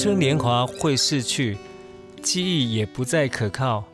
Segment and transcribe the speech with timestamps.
[0.00, 1.58] 青春年华会逝去，
[2.22, 3.84] 记忆也不再可靠，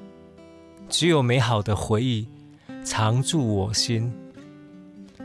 [0.89, 2.29] 只有美好的回忆
[2.85, 4.13] 常驻我心。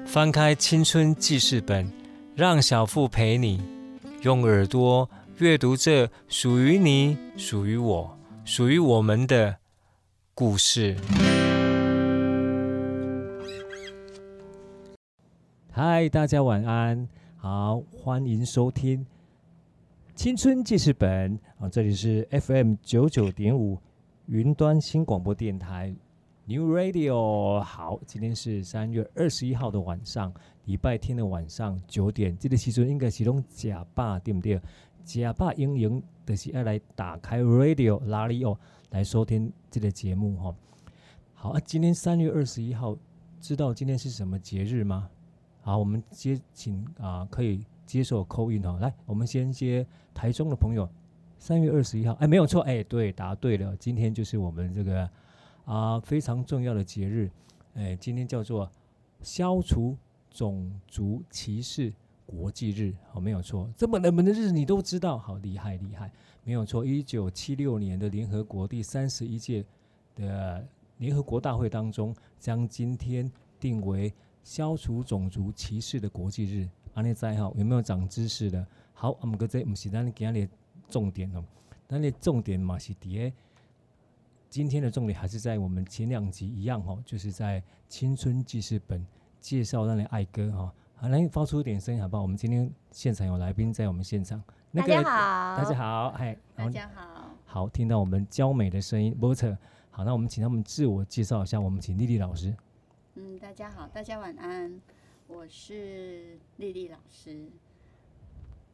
[0.07, 1.87] 翻开青春记事本，
[2.33, 3.61] 让小腹陪你
[4.23, 9.57] 用耳朵阅读这属于你、属于我、属于我们的
[10.33, 10.95] 故事。
[15.71, 19.05] 嗨，大家晚安，好，欢迎收听。
[20.21, 23.75] 青春记事本啊，这里是 FM 九九点五
[24.27, 25.91] 云端新广播电台
[26.45, 27.59] New Radio。
[27.61, 30.31] 好，今天是三月二十一号的晚上，
[30.65, 32.37] 礼拜天的晚上九点。
[32.37, 34.61] 这个时阵应该是拢假霸对不对？
[35.03, 38.55] 假霸英英的是要来打开 Radio 拉里奥
[38.91, 40.55] 来收听这个节目哈。
[41.33, 42.95] 好啊，今天三月二十一号，
[43.39, 45.09] 知道今天是什么节日吗？
[45.61, 47.65] 好，我们接请啊，可以。
[47.91, 50.87] 接受 call in 哦，来，我们先接台中的朋友。
[51.37, 53.75] 三月二十一号，哎，没有错，哎，对，答对了。
[53.75, 55.09] 今天就是我们这个
[55.65, 57.29] 啊、非常重要的节日，
[57.73, 58.71] 哎，今天叫做
[59.21, 59.97] 消除
[60.29, 61.91] 种族歧视
[62.25, 63.69] 国际日，好，没有错。
[63.75, 66.09] 这么冷门的日子你都知道，好厉害厉害，
[66.45, 66.85] 没有错。
[66.85, 69.65] 一九七六年的联合国第三十一届
[70.15, 70.65] 的
[70.99, 74.13] 联合国大会当中，将今天定为
[74.45, 76.69] 消除种族歧视的国际日。
[76.93, 78.65] 安尼在吼有没有长知识的？
[78.93, 80.47] 好，我们搁这不是咱今日
[80.89, 81.43] 重点哦，
[81.87, 83.31] 咱的重点嘛是伫
[84.49, 89.05] 今天的重点还是在我们前两集一样吼，就是在青春记事本
[89.39, 90.73] 介绍咱的爱歌哈。
[90.95, 92.23] 好，来发出一点声音好不好？
[92.23, 99.57] 我们今天现场有来宾在我们现场，那个、大家好，大家好，嗨，大家好，好，听到我们娇美的声音，波特。
[99.89, 102.53] 好，那我们请他们自我介绍一下，我们请丽丽老师。
[103.15, 104.79] 嗯，大家好，大家晚安。
[105.33, 107.47] 我是丽丽老师，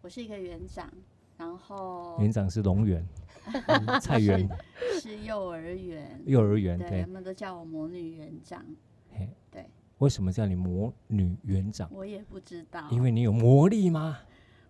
[0.01, 0.91] 我是一个园长，
[1.37, 3.07] 然后园长是龙园，
[4.01, 4.49] 菜园
[4.93, 8.65] 是，是幼儿园，幼儿园对，他们都叫我魔女园长，
[9.11, 9.65] 嘿，对，
[9.99, 11.89] 为什么叫你魔女园长？
[11.93, 14.19] 我也不知道，因为你有魔力吗？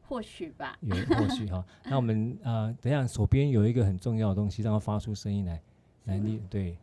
[0.08, 1.66] 或许吧，有或许哈。
[1.86, 5.62] 那我们呃，等一下手边有一个很重要的东西，让它发出声音来，
[6.06, 6.78] 来，你对，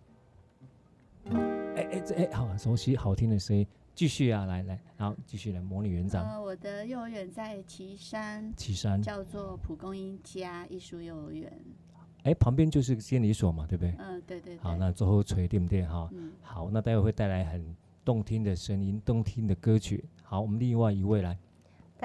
[1.30, 3.66] 哎哎这哎好熟悉好听的声音。
[3.94, 6.28] 继续啊，来来，然后继续来，魔女园长。
[6.28, 11.52] 呃，我的幼儿园在岐山，岐山叫做蒲公英家艺术幼儿园。
[12.24, 13.94] 哎，旁边就是监理所嘛，对不对？
[13.98, 14.58] 嗯，对对，对。
[14.58, 15.84] 好，那最后吹对不对？
[15.86, 20.04] 哈，嗯，好，那待会会带来很动听的声音，动听的歌曲。
[20.22, 21.38] 好，我们另外一位来。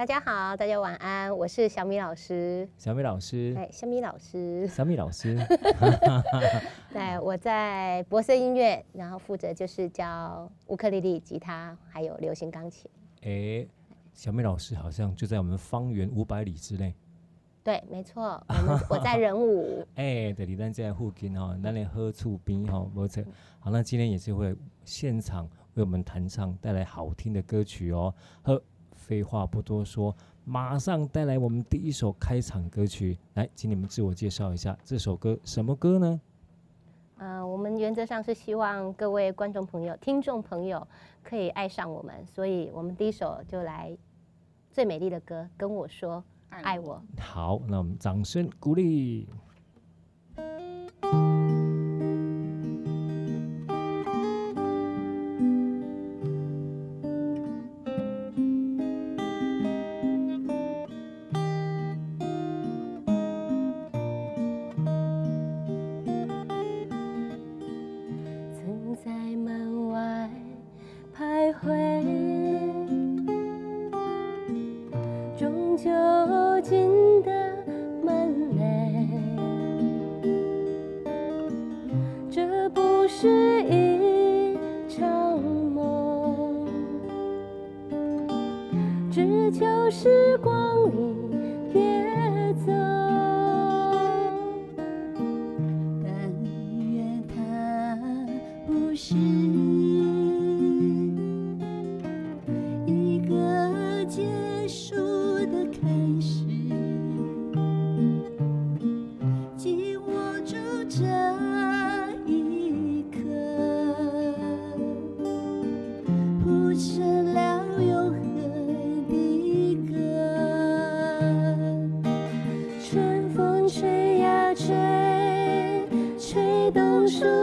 [0.00, 2.66] 大家好，大家晚安，我是小米老师。
[2.78, 5.36] 小米老师，哎，小米老师，小米老师。
[6.90, 12.90] 对，我在博瑟音乐，然后负责就是教乌克丽丽、吉他，还有流行钢琴。
[13.24, 13.66] 哎，
[14.14, 16.94] 小米老师好像就在我们方圆五百里之内。
[17.62, 19.86] 对，没错，我们我在仁武。
[19.96, 23.22] 哎，对，你在附近哦，那里喝醋冰哈，没错。
[23.58, 28.14] 好，那今天也是会现场为我们弹唱，带来好听的歌曲哦。
[28.40, 28.62] 喝。
[29.10, 33.18] 废话不多说，马上带来我们第一首开场歌曲。
[33.34, 36.20] 来，请你们自我介绍一下，这首歌什么歌呢？
[37.16, 40.86] 呃，我们原则上是希望各位观众朋友、听众朋友
[41.24, 43.98] 可以爱上我们，所以我们第一首就来
[44.70, 47.02] 最美丽的歌，跟我说爱我。
[47.18, 49.28] 好，那我们掌声鼓励。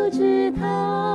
[0.10, 1.07] 不知道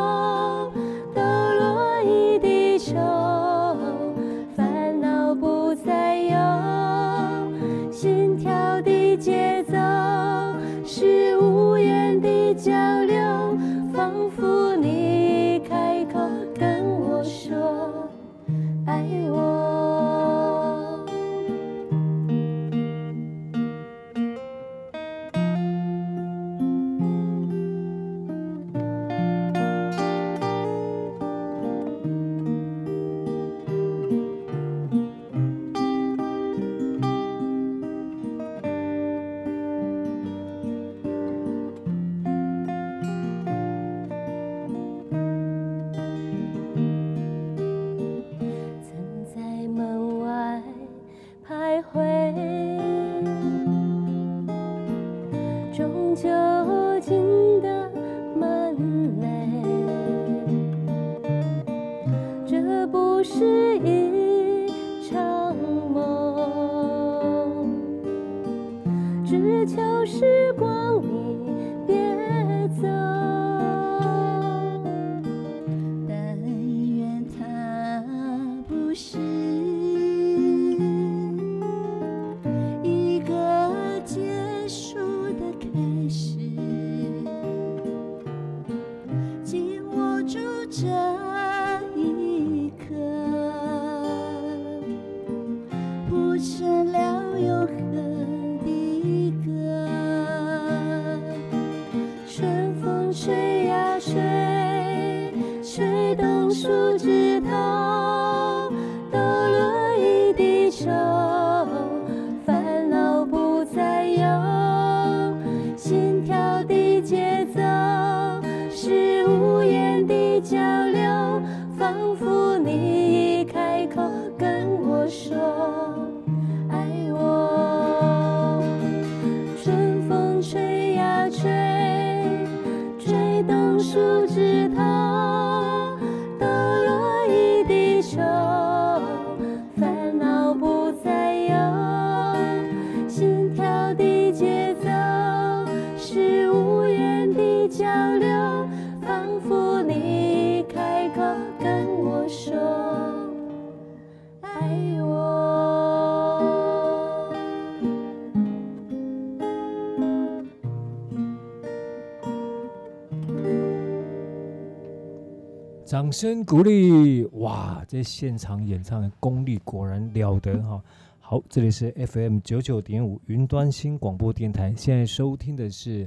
[166.13, 167.27] 掌声鼓励！
[167.39, 170.85] 哇，这现场演唱的功力果然了得哈！
[171.21, 176.07] 好，这里是 FM 九九点五云端新广播电台，现在收听的是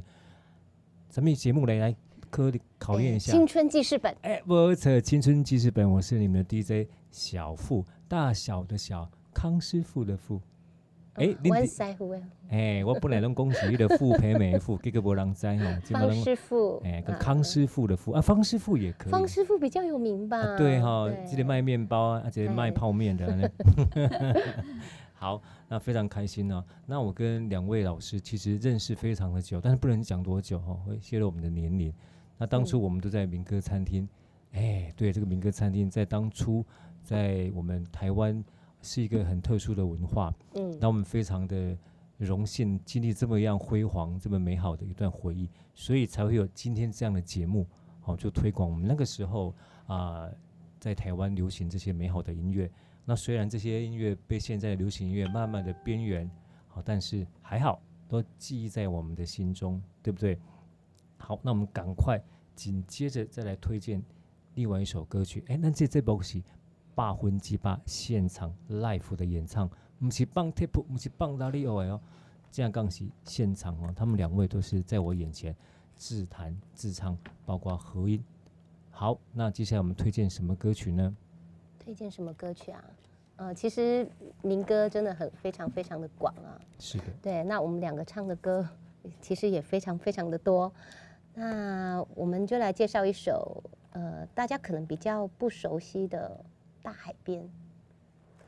[1.09, 1.65] 什么节目？
[1.65, 1.95] 来来，
[2.29, 3.31] 科考验一下。
[3.31, 4.15] 青春记事本。
[4.21, 10.39] 哎，我扯青春记事本，我是你们的 DJ 小富，大小的小康师傅的富。
[11.15, 12.13] 哎，温师傅
[12.49, 15.81] 哎，我本来拢恭喜你的傅培梅傅，这个无人知哦。
[15.91, 19.11] 方师傅，哎，跟康师傅的傅啊，方师傅也可以。
[19.11, 20.57] 方师傅比较有名吧？
[20.57, 23.51] 对哈，这里卖面包啊，这里卖泡面的。
[25.13, 26.63] 好，那非常开心哦。
[26.85, 31.93] 那我跟两位老师其实认识非常的久，但是不能讲多久哈，会泄露我们的年龄。
[32.37, 34.07] 那当初我们都在民歌餐厅，
[34.51, 36.63] 哎，对，这个民歌餐厅在当初
[37.01, 38.43] 在我们台湾。
[38.85, 41.75] 是一个很特殊的文化，嗯，那我们非常的
[42.17, 47.67] 荣幸经历这么样辉煌、这么美好的一段回忆，所以才会有今天这样的节目，
[47.99, 49.53] 好，就推广我们那个时候
[49.87, 50.37] 啊、呃，
[50.79, 52.71] 在台湾流行这些美好的音乐。
[53.03, 56.29] 那虽然这些音乐被现在的流行音乐慢慢的边缘，
[56.67, 60.39] 好，但是还好，都记忆在我们的心中，对不对？
[61.17, 62.21] 好，那我们赶快
[62.55, 64.01] 紧接着再来推荐
[64.53, 66.43] 另外一首歌曲，哎，那这这部戏。
[66.95, 71.99] 百分之百现场 live 的演唱，不是放 tape，不是放哪里哦，
[72.49, 73.93] 这样刚是现场哦。
[73.93, 75.53] 他们两位都是在我眼前
[75.93, 78.23] 自弹自唱，包括合音。
[78.89, 81.13] 好，那接下来我们推荐什么歌曲呢？
[81.77, 82.83] 推荐什么歌曲啊？
[83.35, 84.09] 呃，其实
[84.41, 86.55] 民歌真的很非常非常的广啊。
[86.79, 87.03] 是的。
[87.21, 88.65] 对，那我们两个唱的歌
[89.19, 90.71] 其实也非常非常的多。
[91.33, 93.61] 那我们就来介绍一首，
[93.91, 96.45] 呃，大家可能比较不熟悉的。
[96.85, 97.43] 大海边，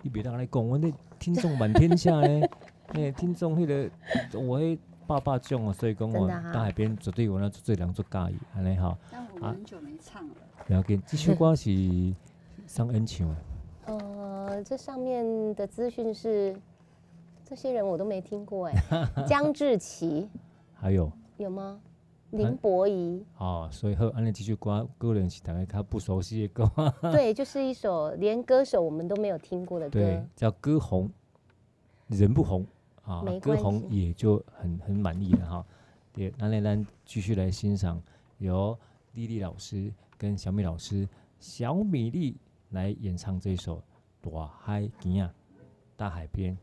[0.04, 2.48] 你别当来讲，我那听众满天下呢，
[2.94, 3.90] 那听众那个
[4.40, 4.78] 我会
[5.08, 8.96] 爸爸讲哦，所以讲我大海边绝对我那这两座咖喱，安尼哈。
[9.12, 10.36] 但我们很久没唱了。
[10.68, 12.14] 了解，这首歌是
[12.68, 13.28] 上恩唱。
[13.88, 16.56] 呃，这上面的资讯是，
[17.44, 18.74] 这些人我都没听过哎，
[19.28, 20.30] 江志琪，
[20.76, 21.80] 还有有吗？
[22.32, 26.70] 林博仪哦，所以和安利这首歌，个人是大概他不熟悉的歌。
[27.12, 31.10] 对，就是一首连歌手我们都没有听过的歌，对，叫歌红，
[32.08, 32.66] 人不红
[33.04, 35.66] 啊，歌红也就很很满意了哈。
[36.12, 38.02] 对，那来咱继续来欣赏
[38.40, 38.78] 由
[39.14, 41.08] 丽丽老师跟小米老师
[41.40, 42.36] 小米粒
[42.72, 43.82] 来演唱这首
[44.32, 45.34] 《大海边啊，
[45.96, 46.58] 大海边》。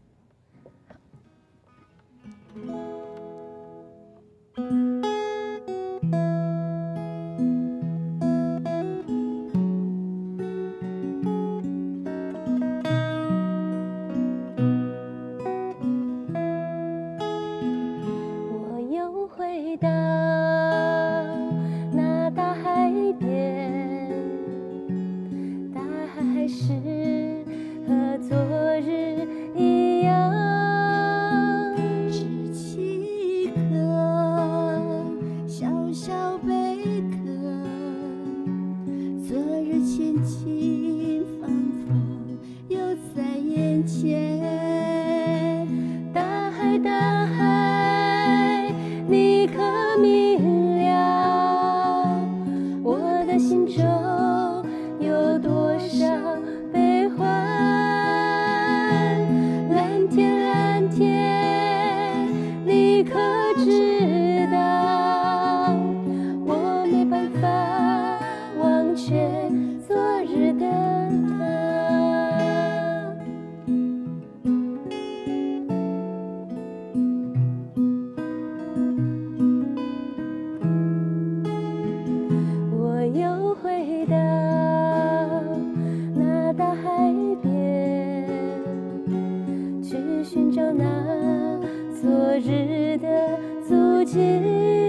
[92.44, 94.83] 值得足迹。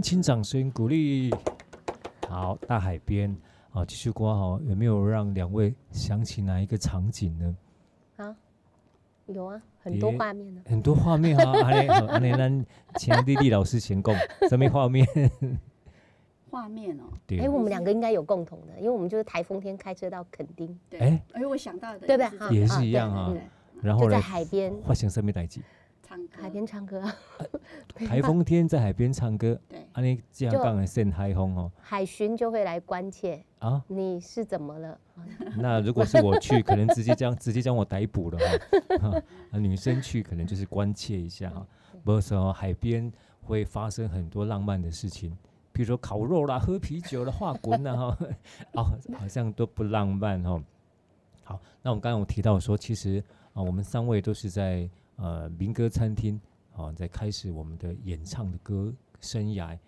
[0.00, 1.30] 边请掌声鼓励。
[2.26, 3.36] 好，大海边
[3.72, 7.56] 啊，继续刮好，有没有让两位想起哪一个场景呢？
[8.16, 8.34] 啊，
[9.26, 10.62] 有啊，很多画面呢。
[10.64, 12.66] 很多画面啊， 阿丽，阿丽，咱
[12.96, 14.16] 请丽丽老师先讲
[14.48, 15.06] 什么画面？
[16.50, 17.40] 画面哦，对。
[17.40, 20.78] 哎，我们两个应该有共同的，因为我们就是台风天开车到垦丁。
[20.88, 20.98] 对。
[20.98, 22.56] 哎，哎，我想到的，对不对？
[22.56, 23.34] 也是一样啊。
[23.82, 25.46] 然后在海边发生什么代
[26.16, 26.28] 志？
[26.40, 27.02] 海边唱歌，
[27.94, 34.98] 台风天在海边唱歌，对，啊，你这样讲的现海风哦，海巡就会来关切啊，你是怎么了？
[35.56, 38.38] 那如果是我去，可能直接将直接将我逮捕了
[39.00, 39.22] 哈。
[39.52, 41.66] 啊，女生去可能就是关切一下哈。
[42.02, 43.12] 不是哦，海边
[43.42, 45.36] 会发生很多浪漫的事情，
[45.72, 48.18] 比如说烤肉啦、喝啤酒啦、画滚啦哈。
[48.74, 48.84] 哦，
[49.18, 50.62] 好像都不浪漫哦。
[51.44, 54.88] 好，那我们刚刚有提到说，其实啊，我们三位都是在。
[55.20, 56.40] 呃，民歌餐厅，
[56.72, 59.78] 好、哦，在开始我们的演唱的歌生涯。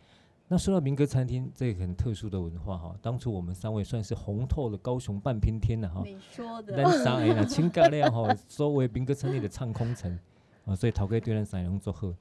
[0.47, 2.97] 那说到民歌餐厅，这个很特殊的文化哈、哦。
[3.01, 6.03] 当初我们三位算是红透了高雄半边天了哈。
[6.05, 6.77] 你说的。
[6.77, 10.19] 咱三个呢，请假了哈，作为民歌餐厅的唱空城
[10.67, 12.12] 啊，所以陶哥对咱三个做好。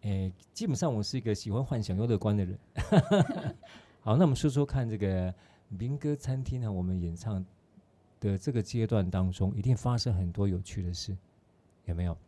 [0.00, 2.58] 诶，基本上我是一个喜欢幻想又乐观的人。
[4.02, 5.32] 好，那我们说说看，这个
[5.68, 7.44] 民歌餐厅呢，我们演唱
[8.18, 11.16] 的这个阶段当中，一定发生很多有趣的事，
[11.84, 12.18] 有没有？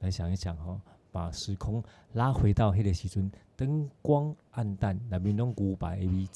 [0.00, 6.28] 来想一想哈，把时空拉回到黑的时阵，灯光暗淡，那边弄古白 A V，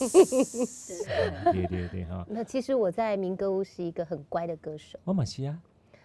[1.52, 2.26] 对对对哈。
[2.30, 4.98] 那其实我在民歌屋是一个很乖的歌手。
[5.04, 5.60] 我嘛是啊。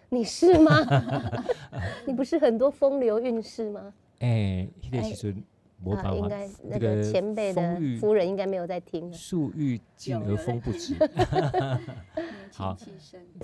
[0.08, 0.72] 你是吗？
[2.06, 3.92] 你不是很多风流韵事吗？
[4.20, 5.44] 哎，黑的时阵，
[5.84, 9.12] 我把应该那个前辈的夫人应该没有在听。
[9.12, 10.94] 树欲静而风不止。
[12.52, 12.76] 好，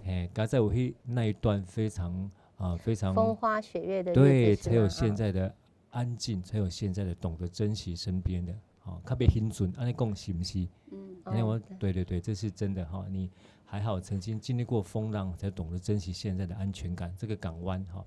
[0.07, 2.31] 哎，刚才我嘿那一段非常。
[2.65, 5.55] 啊，非常风花雪月的对，才有现在的
[5.91, 8.55] 安静，才有现在的懂得珍惜身边的。
[8.81, 10.67] 好，特别精准，安尼讲是不是？
[10.91, 13.05] 嗯，因我对对对，这是真的哈。
[13.11, 13.31] 你
[13.67, 17.13] 还好，曾经经历过风浪，才懂得珍惜现在的安全感。
[17.19, 18.03] 这个港湾哈，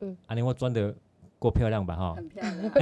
[0.00, 0.94] 嗯，安尼我装的
[1.38, 1.94] 够漂亮吧？
[1.94, 2.72] 哈，很漂亮。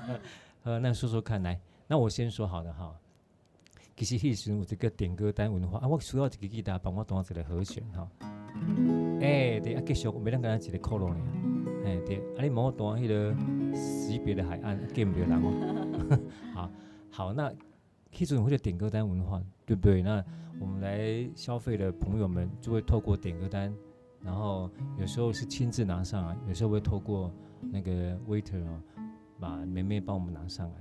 [0.64, 2.94] 呃，那说说看来，那我先说好了哈。
[3.96, 8.08] 其实迄时有这个点歌单文化啊，我需要一个吉他帮我弹一个和弦哈。
[9.20, 11.16] 哎，对啊，继续，每人跟他一个 call 呢。
[11.84, 13.34] 哎，对，啊，你帮我弹迄个
[13.74, 16.18] 识别的海岸，见不了人哦。
[16.54, 16.70] 好，
[17.10, 17.52] 好，那
[18.10, 20.02] 其实会有点歌单文化，对不对？
[20.02, 20.24] 那
[20.60, 23.74] 我们来消费的朋友们就会透过点歌单，
[24.22, 28.80] 然后有时候是亲自拿上来，有时候会透过那个 waiter 哦，
[29.40, 30.74] 把妹妹帮我们拿上来。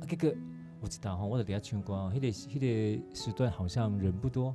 [0.00, 0.34] 啊，这个
[0.80, 4.54] 我知道哈，我在底下唱歌，迄个迄个时段好像人不多。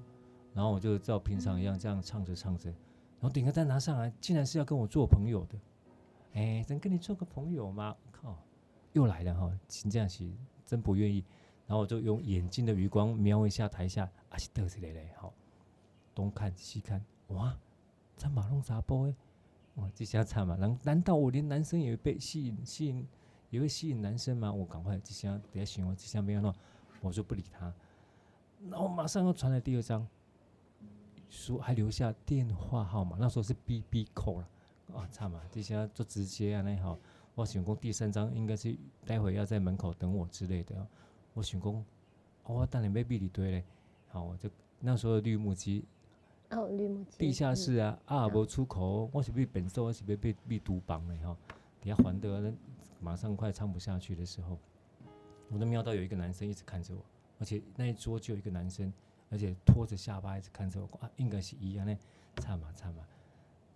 [0.56, 5.60] 然后我就照平常一样这样唱着唱着，然后点歌单拿上来，竟然是要跟我做朋友的，
[6.34, 7.94] 哎，能跟你做个朋友吗？
[8.10, 8.42] 靠，
[8.94, 10.32] 又来了哈，请这样是
[10.66, 11.26] 真不愿意。
[11.68, 15.34] 然后我就用眼睛的余光瞄一下台下，啊是得起来嘞，好，
[16.14, 17.54] 东看西看，哇，
[18.16, 19.16] 这马龙啥波哎，
[19.76, 23.06] 哇，这下惨嘛，难难道我连男生也会被吸引吸引，
[23.50, 24.54] 也会吸引男生吗？
[24.54, 26.54] 我赶快这下等下选我这下没有弄，
[27.02, 27.74] 我就不理他，
[28.70, 30.08] 然后马上又传来第二张。
[31.30, 34.48] 书还留下电话号码，那时候是 B B 扣了，
[34.94, 36.98] 啊，差嘛，这些做直接啊，那好，
[37.34, 40.88] 我选工第三张应该是待会要在门口等我之类的，
[41.34, 41.86] 我想讲，
[42.46, 43.64] 我等你没比你堆嘞，
[44.10, 45.84] 好，我就那时候绿木机。
[46.52, 51.36] 哦，绿木地下室啊，啊，无出口，我是被本寿，我是被被被毒绑的哈。
[51.82, 52.54] 底下还的，
[53.02, 54.58] 马上快唱不下去的时候，
[55.50, 57.02] 我都瞄到有一个男生一直看着我，
[57.40, 58.94] 而且那一桌就有一个男生，
[59.30, 61.98] 而且拖着下巴一直看着我，啊，应该是一样呢，
[62.38, 63.04] 唱嘛唱嘛。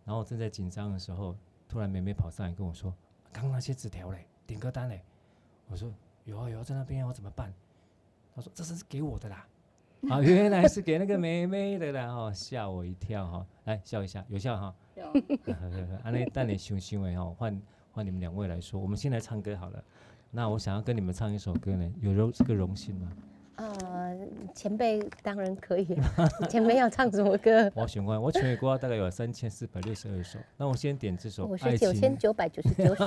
[0.05, 1.35] 然后正在紧张的时候，
[1.67, 2.93] 突然妹妹跑上来跟我说
[3.31, 5.01] ：“刚刚那些纸条嘞，点歌单嘞。”
[5.69, 5.93] 我说
[6.25, 7.53] ：“有啊有啊，在那边，我怎么办？”
[8.35, 9.47] 他说：“这是给我的啦。”
[10.09, 12.07] 啊，原来是给那个妹妹的啦！
[12.07, 13.45] 哦，吓我一跳哈！
[13.65, 14.73] 来笑一下，有笑哈？
[14.95, 15.05] 有。
[16.03, 19.83] 啊，那带你熊熊哎哈，换换你们两位来说，我们先来唱歌好了。
[20.31, 23.11] 那我想要跟你们唱一首歌呢，有荣这个荣幸吗？
[23.59, 24.17] 呃，
[24.55, 25.85] 前辈当然可以。
[26.49, 27.69] 前辈要唱什么歌？
[27.75, 30.39] 我喜欢，我全国大概有三千四百六十二首。
[30.55, 31.45] 那我先点这首。
[31.45, 33.05] 我是九千九百九十九首。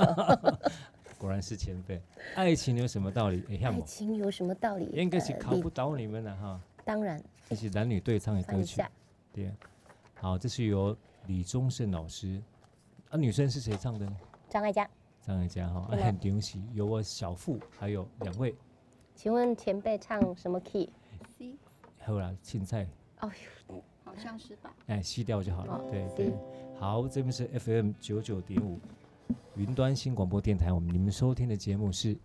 [1.17, 1.99] 果然是前辈。
[2.35, 3.43] 爱情有什么道理？
[3.49, 4.91] 爱情有什么道理？
[4.93, 6.61] 应该是考不倒你们的哈。
[6.85, 7.19] 当然。
[7.49, 8.79] 这是男女对唱的歌曲。
[9.33, 9.51] 对。
[10.13, 12.39] 好，这是由李宗盛老师。
[13.09, 14.15] 啊，女生是谁唱的呢？
[14.49, 14.87] 张艾嘉。
[15.25, 18.53] 张艾嘉哈，很恭喜，有我小富，还有两位。
[19.15, 21.55] 请问前辈唱什么 key？C。
[21.99, 22.87] 好啦，青菜。
[23.21, 23.31] 哦，
[24.03, 24.75] 好像是吧。
[24.87, 25.81] 哎，C 调就好了。
[25.89, 26.33] 对对。
[26.77, 28.79] 好，这边是 FM 九九点五，
[29.55, 30.73] 云端新广播电台。
[30.73, 32.17] 我们你们收听的节目是，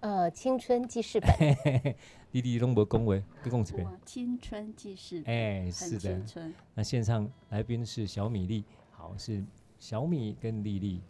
[0.00, 1.28] 呃，青春记事本。
[2.30, 3.88] 弟弟拢无恭维，各讲一遍。
[4.04, 5.34] 青春记事本。
[5.34, 6.52] 哎，是的。
[6.74, 9.42] 那线上来宾是小米粒，好，是
[9.78, 11.00] 小米跟丽丽，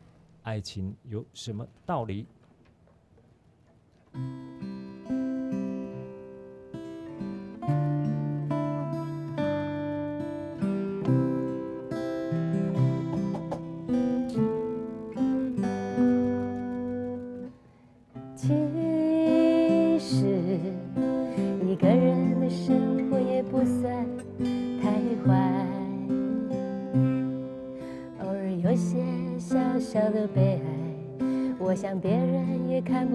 [0.45, 2.27] 爱情有什么道理？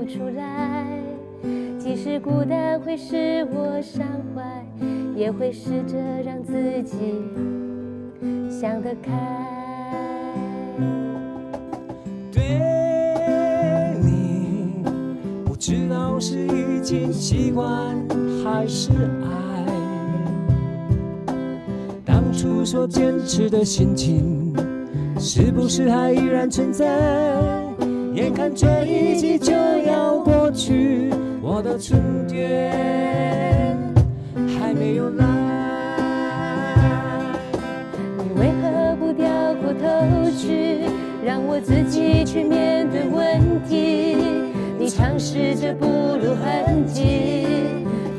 [0.08, 0.86] 出来。
[1.78, 4.44] 即使孤单会使我伤怀，
[5.16, 6.96] 也会试着让自己
[8.50, 9.12] 想得开。
[12.32, 12.42] 对
[14.02, 14.84] 你，
[15.44, 17.68] 不知道是已经习惯
[18.44, 18.92] 还是
[19.24, 19.66] 爱？
[22.06, 24.56] 当初所坚持的心情，
[25.20, 27.62] 是不是还依然存在？
[28.24, 31.10] 眼看这一季就要过去，
[31.42, 33.78] 我的春天
[34.58, 35.26] 还没有来。
[38.18, 40.86] 你为何不掉过头去，
[41.26, 44.16] 让我自己去面对问题？
[44.80, 47.46] 你尝试着不露痕迹，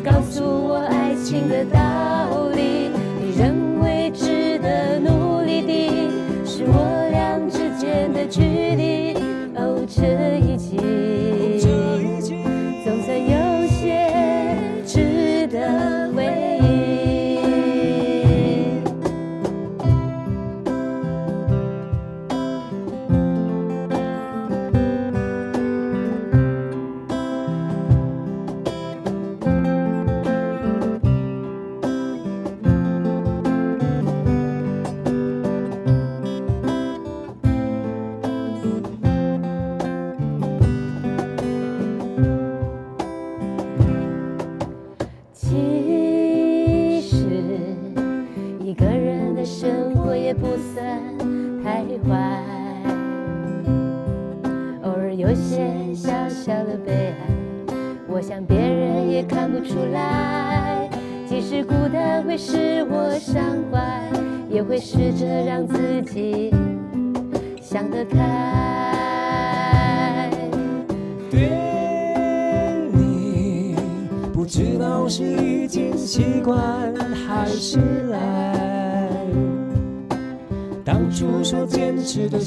[0.05, 2.91] 告诉我爱情的道理。
[3.19, 6.11] 你认为值得努力的，
[6.45, 8.94] 是我俩之间的距离。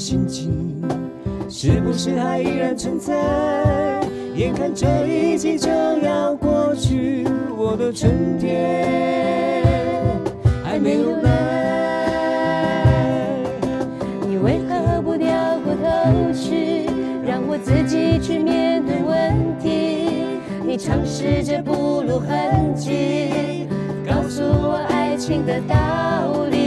[0.08, 0.80] 心情
[1.50, 3.12] 是不是还依然存在？
[4.34, 10.16] 眼看这一季就要过去，我的春天
[10.64, 11.28] 还没有来。
[14.26, 15.28] 你为何不掉
[15.62, 16.86] 过头去，
[17.26, 20.40] 让我自己去面对问题？
[20.64, 23.66] 你尝试着不露痕迹，
[24.06, 26.57] 告诉我爱情的道理。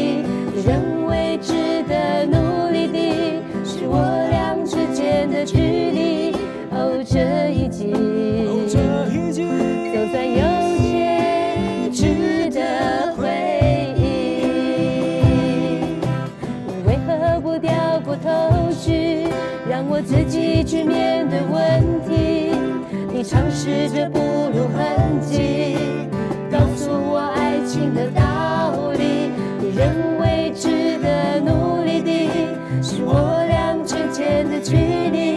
[19.70, 22.52] 让我自己去面对问题。
[23.14, 25.78] 你尝试着不露痕迹，
[26.52, 29.32] 告诉我爱情的道理。
[29.60, 32.10] 你认为值得努力的，
[32.82, 35.31] 是我俩之间的距离。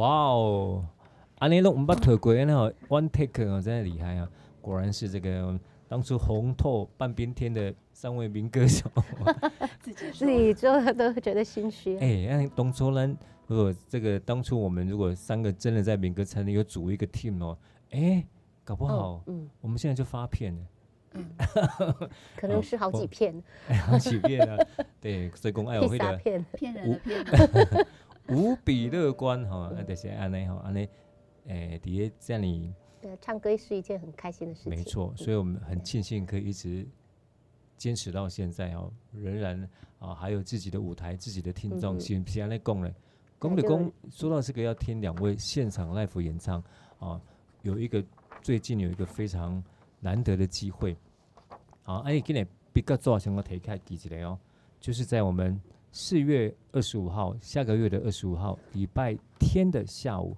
[0.00, 0.82] 哇哦，
[1.38, 4.26] 安尼拢毋捌脱过，安尼吼 one take 哦，真的厉害啊！
[4.62, 8.90] 果然是这个当初红透半边天的三位民歌手，
[9.78, 11.98] 自己自己做都觉得心虚。
[11.98, 13.14] 哎、欸，那当初呢，
[13.46, 17.58] 如果这个当初我们如果三个真的在民歌餐厅有组一个 team 哦，
[17.90, 18.26] 哎、欸，
[18.64, 20.60] 搞不好，哦、嗯，我们现在就发片了，
[21.12, 21.30] 嗯，
[22.38, 23.36] 可能是好几片，
[23.68, 24.56] 哦、 好几片啊，
[24.98, 27.22] 对，所以公爱，我会的骗人的骗。
[28.30, 30.88] 无比乐观 哈，那就是安尼哈，安尼
[31.46, 34.70] 诶，底下这里对，唱歌是一件很开心的事情。
[34.70, 36.86] 没错，所以我们很庆幸可以一直
[37.76, 41.98] 坚持到现在哦，仍然啊还有自己的舞台、自己的听众。
[41.98, 42.94] 先先来讲嘞，
[43.40, 46.62] 讲的讲，说到这个要听两位现场 live 演唱
[46.98, 47.20] 啊，
[47.62, 48.04] 有一个
[48.42, 49.62] 最近有一个非常
[49.98, 50.96] 难得的机会，
[51.82, 54.38] 好，哎，今天比较早想要提开几个哦，
[54.78, 55.60] 就是在我们。
[55.92, 60.36] 四月二十五号，下个月的二十五号，礼拜天的下午，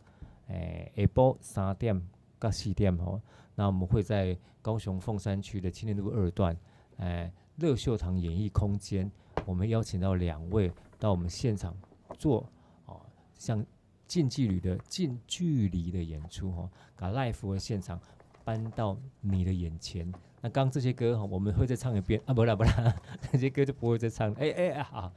[0.49, 3.21] 诶、欸，下晡三点到四点哦。
[3.55, 6.57] 那我们会在高雄凤山区的青年路二段，
[6.97, 9.11] 诶、欸，乐秀堂演艺空间，
[9.45, 11.77] 我们邀请到两位到我们现场
[12.19, 12.49] 做
[12.87, 12.99] 哦，
[13.35, 13.62] 像
[14.07, 18.01] 近距离的近距离的演出哦，把 live 的现场
[18.43, 20.11] 搬到你的眼前。
[20.41, 22.97] 那刚这些歌哈，我们会再唱一遍啊，不啦不啦，
[23.31, 24.37] 这些歌就不会再唱了。
[24.41, 25.12] 哎哎啊好。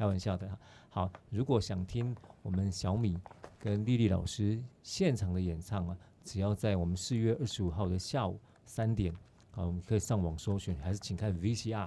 [0.00, 0.48] 开玩笑的，
[0.88, 1.12] 好。
[1.28, 3.18] 如果想听我们小米
[3.58, 9.14] 跟丽丽老师现场的演唱啊，只要在我们四月二十五号的下午三点，
[9.50, 11.86] 好，我们可以上网搜寻，还是请看 VCR，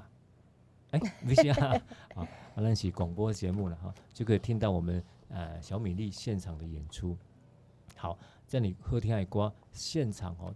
[0.92, 1.82] 哎， VCR，
[2.14, 7.18] 好，那是广播节目了哈，就可以听到我们呃小米粒现场的演出。
[7.96, 10.54] 好，在你好听的歌现场哦，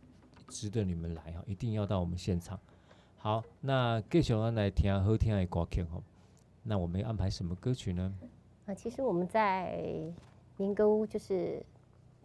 [0.48, 2.60] 值得你们来哈，一定要到我们现场。
[3.18, 6.00] 好，那继续来听好听的歌曲哈。
[6.68, 8.14] 那我们要安排什么歌曲呢？
[8.66, 9.82] 啊，其实我们在
[10.58, 11.64] 民歌屋，就是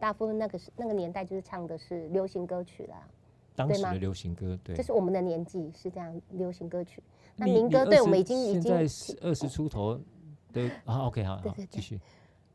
[0.00, 3.06] 大部分那个是那个年代，就是唱的是流行歌曲啦。
[3.54, 7.00] 当时的流行歌，对，就是我们的年纪是这样，流行歌曲。
[7.36, 10.00] 那民歌对我们已经已经现在二十出头，
[10.52, 12.00] 对啊，OK，好，对对对，继续。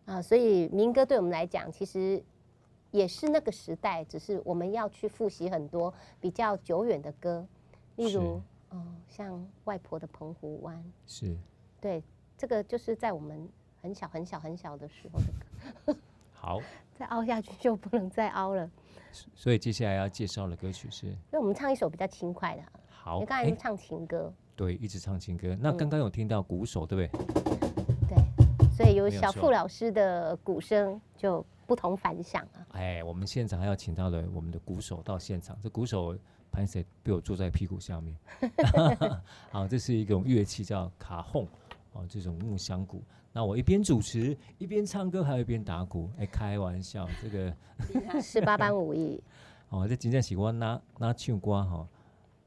[0.06, 2.22] 啊，所以民歌对我们来讲，其实
[2.92, 7.48] 也是那个时代，只是我们要去复习很多比较久远的歌，
[7.96, 11.38] 例如，哦，像外婆的澎湖湾，是。
[11.80, 12.04] 对，
[12.38, 13.48] 这个就是在我们
[13.82, 16.00] 很小很小很小的时候的歌。
[16.34, 16.60] 好，
[16.98, 18.70] 再凹下去就不能再凹了。
[19.34, 21.16] 所以接下来要介绍的歌曲是？
[21.32, 22.64] 那我们唱一首比较轻快的。
[22.90, 24.32] 好，你刚才是唱情歌。
[24.56, 25.56] 对，一直唱情歌。
[25.60, 27.36] 那刚刚有听到鼓手，对不对？
[28.10, 32.66] 对，所以有小傅老师的鼓声就不同凡响啊。
[32.72, 35.58] 哎，我们现场还要请到了我们的鼓手到现场。
[35.62, 36.18] 这鼓手。
[36.50, 38.18] 潘 Sir 被我坐在屁股下面。
[39.52, 41.46] 好，这是一种乐器叫卡洪，
[41.98, 43.04] 哦，这种木香鼓。
[43.34, 46.12] 那我一边主持一边唱歌，还有一边打鼓。
[46.18, 47.54] 哎，开玩笑，这个
[48.22, 49.22] 十八般武艺。
[49.70, 51.88] 哦，这真正是我拿拿唱歌哈，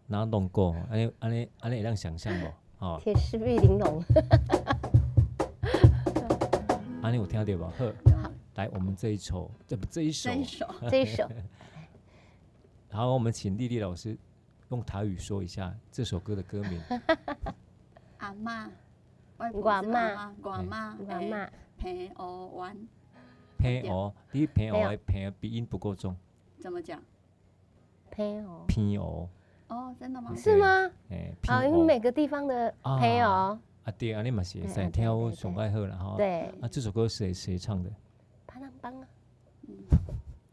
[0.07, 2.47] 拿弄过，安尼安尼安尼，会让想象不？
[2.85, 4.03] 哦，铁狮玉玲珑。
[7.03, 7.73] 安尼有听到吧？
[7.77, 7.85] 好，
[8.55, 11.29] 来，我们这一首，这不这一首，这一首，这一首。
[12.91, 14.17] 好，我们请丽丽老师
[14.71, 16.81] 用台语说一下这首歌的歌名。
[18.19, 18.71] 阿妈，
[19.55, 22.77] 我阿妈，我阿妈，我阿妈，平湖湾。
[23.57, 26.15] 平湖，你平湖的平鼻音不够重。
[26.59, 27.01] 怎么讲？
[28.11, 28.65] 平湖。
[28.67, 29.27] 平湖。
[29.69, 30.35] 哦，真的吗？
[30.37, 30.91] 是吗？
[31.11, 33.31] 哎，啊，因为每个地方的平湖。
[33.31, 33.61] 啊
[33.99, 36.15] 对啊，你嘛是在听我上爱好了哈。
[36.19, 36.43] 对。
[36.61, 37.91] 啊，这首歌谁谁唱的？
[38.47, 39.09] 潘安邦啊。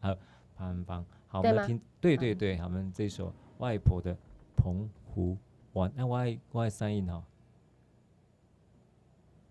[0.00, 0.16] 好，
[0.56, 1.04] 潘安邦。
[1.26, 4.16] 好，我们来听，对对对，我们这首外婆的
[4.56, 5.36] 澎湖
[5.74, 7.22] 湾，那外外三音哈，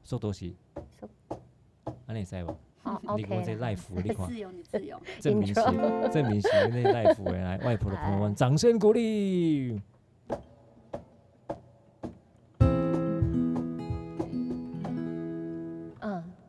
[0.08, 0.54] 说多些，
[2.06, 2.56] 安尼使不？
[2.82, 3.24] 好， OK。
[3.28, 4.98] 你我这 live，你看， 自由，你自由。
[5.20, 5.54] 证明是，
[6.14, 9.82] 证明是那 live 来外婆的朋友们，掌声鼓励。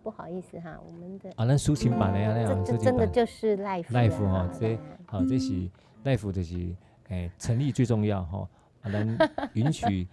[0.05, 5.69] 不好意思哈，我们的啊，那抒情版的呀，那样，这真的就是 life life 哈，这好，这是
[6.03, 6.75] life 就是
[7.09, 8.49] 哎，成立最重要哈，
[8.85, 9.19] 能
[9.53, 10.09] 允许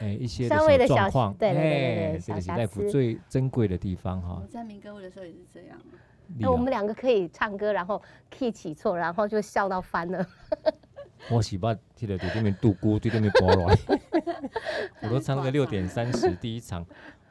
[0.00, 4.40] 哎一些稍微的小状况，对对对对，哎，这个是大夫最珍贵的地方哈。
[4.42, 5.78] 我在民歌会的时候也是这样。
[6.38, 8.00] 那我们两个可以唱歌，然后
[8.30, 10.24] key 起错，然后就笑到翻了。
[11.28, 13.76] 我喜欢听的对对面独孤，对对面波来，
[15.02, 16.86] 我都唱个六点三十第一场，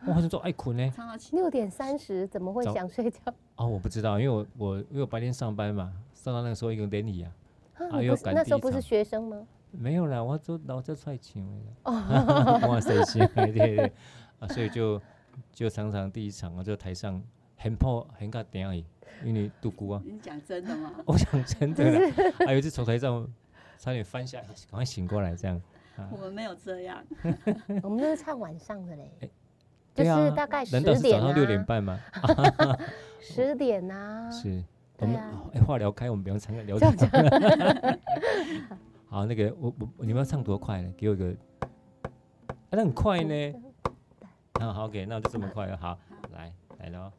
[0.05, 0.93] 我好像说爱困呢。
[1.31, 3.19] 六点三十怎么会想睡觉？
[3.55, 7.31] 哦，我不知道，因为我我因为我白天上班嘛，上到那个时候一个典礼啊，
[7.91, 8.35] 啊又赶。
[8.35, 9.47] 那时候不是学生吗？
[9.71, 11.91] 没有啦，我做老在踹球的。
[12.67, 13.91] 哇塞，行，对对
[14.39, 15.01] 啊，所以就
[15.51, 17.21] 就常常第一场啊，就台上
[17.57, 18.85] 很破很卡点而已，
[19.23, 20.01] 因为独孤啊。
[20.05, 20.91] 你讲真的吗？
[21.05, 22.11] 我讲真的啦，
[22.45, 23.27] 还有一次从台上。
[23.81, 25.61] 差点翻下来，赶快醒过来，这样。
[26.11, 27.01] 我们没有这样，
[27.81, 29.09] 我们都是唱晚上的嘞，
[29.95, 30.83] 就是大概十点。
[30.83, 31.97] 难道是早上六点半吗？
[33.21, 34.29] 十点呐。
[34.29, 34.61] 是，
[34.97, 35.15] 我们
[35.53, 37.99] 哎话聊开，我们不用唱歌聊天。
[39.09, 40.93] 好，那个我我你们要唱多快呢？
[40.95, 41.35] 给我一个，
[42.69, 43.53] 那很快呢。
[44.59, 45.75] 好好给，那就这么快了。
[45.75, 45.97] 好，
[46.31, 47.11] 来来喽。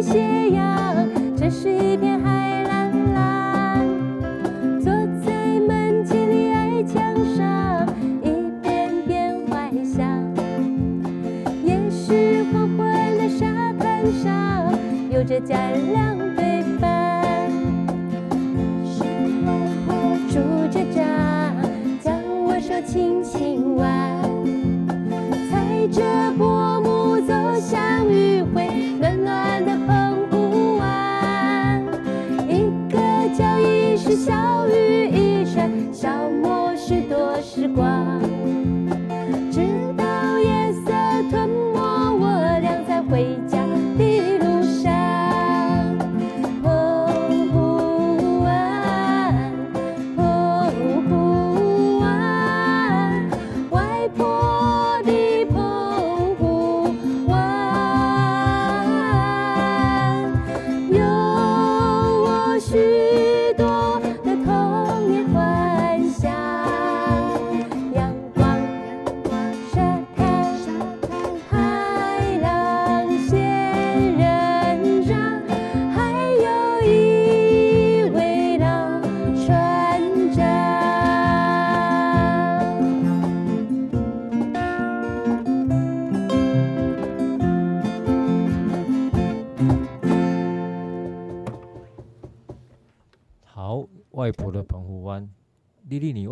[0.00, 0.37] 谢谢。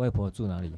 [0.07, 0.71] 外婆住哪里？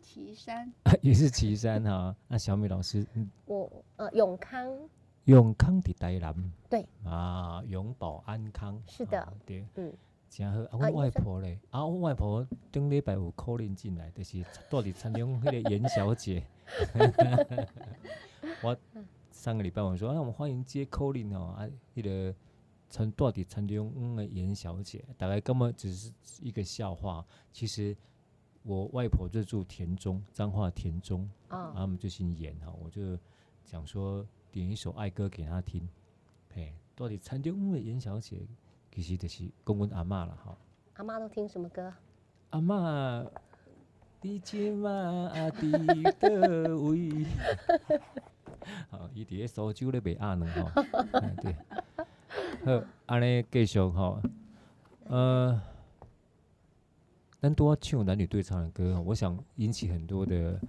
[0.00, 2.14] 岐山， 也是岐山哈。
[2.28, 3.04] 那小米老师，
[3.44, 4.88] 我呃永康，
[5.24, 9.92] 永康的台南，对啊，永保安康，是的，啊、对，嗯，
[10.30, 10.78] 真好。
[10.78, 16.46] 啊，我外婆嘞，啊，我外婆顶礼拜有 call in 进来，就是到底参加那个严小姐。
[18.62, 18.76] 我
[19.32, 22.32] 上个礼拜我说，那、啊、我们欢迎接 call in 哦，啊，那个
[22.88, 27.96] 参到底参加嗯的严小姐，大概根本只是一个笑话，其实。
[28.66, 33.16] 我外婆就住田中，彰化田中，啊、哦，他们就姓严哈，我就
[33.64, 35.88] 讲说点一首爱歌给他听，
[36.52, 38.44] 嘿，到底餐厅的严小姐
[38.90, 40.58] 其实就是公公阿妈了哈。
[40.94, 41.94] 阿妈都听什么歌？
[42.50, 43.24] 阿妈，
[44.20, 45.70] 你今嘛阿弟
[46.18, 47.24] 的位，
[48.90, 50.82] 好，伊伫咧苏州咧卖鸭卵哈，
[51.40, 51.54] 对，
[52.64, 54.20] 好，安尼继续哈，
[55.06, 55.62] 呃。
[57.46, 60.60] 但多唱男女对唱的歌，我想引起很多的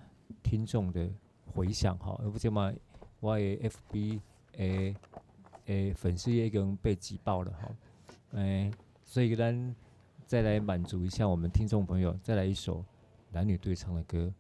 [0.44, 1.10] 听众的
[1.44, 2.16] 回响哈。
[2.24, 2.72] 而不是嘛，
[3.20, 4.20] 我的 FB
[4.58, 4.96] 诶
[5.66, 7.76] 诶粉丝也已经被挤爆了哈。
[8.34, 8.70] 诶，
[9.04, 9.76] 所以咱
[10.28, 12.86] 再来满足一下我们听众朋友，再来一首
[13.32, 14.32] 男女对唱的歌。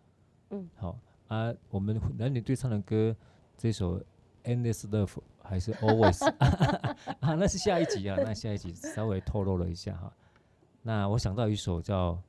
[0.51, 0.95] 嗯，好
[1.29, 3.15] 啊，我们男女对唱的歌，
[3.57, 3.99] 这首
[4.43, 6.23] Endless Love 还是 Always
[7.19, 7.33] 啊？
[7.33, 10.13] 那是下一集啊，那下一集稍微透露了一下哈。
[10.83, 12.13] 那我想到一首叫《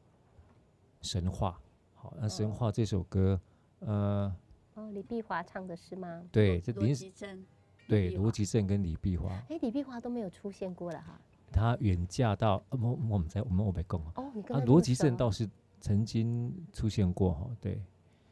[1.03, 1.61] 神话》，
[2.01, 3.41] 好，那《神话》这首歌，
[3.81, 4.35] 呃，
[4.75, 6.23] 哦，李碧华唱的是吗？
[6.31, 7.45] 对，这林吉正，
[7.87, 9.31] 对，罗吉正跟李碧华。
[9.49, 11.21] 哎，李碧华都没有出现过了哈。
[11.51, 15.49] 他远嫁到，我我们在我们我没讲哦，你跟啊，罗吉正倒是
[15.81, 17.83] 曾经出现过哈，对。